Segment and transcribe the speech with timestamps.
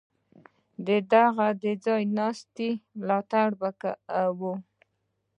[0.85, 0.87] د
[1.25, 4.53] هغه د ځای ناستي ملاتړ به کوو.